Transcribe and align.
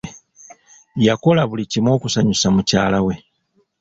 Yakola 1.07 1.41
buli 1.49 1.63
kimu 1.71 1.89
okusanyusa 1.97 2.47
mukyala 2.55 2.99
we. 3.05 3.15